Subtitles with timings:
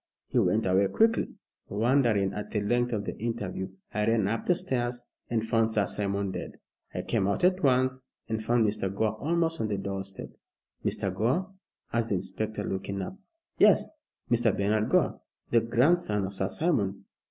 [0.29, 1.35] He went away quickly.
[1.69, 5.85] Wondering at the length of the interview, I ran up the stairs and found Sir
[5.85, 6.53] Simon dead.
[6.91, 8.91] I came out at once, and found Mr.
[8.91, 10.31] Gore almost on the doorstep"
[10.83, 11.13] "Mr.
[11.13, 11.51] Gore?"
[11.93, 13.15] asked the inspector, looking up.
[13.59, 13.91] "Yes.
[14.31, 14.51] Mr.
[14.57, 17.05] Bernard Gore, the grandson of Sir Simon."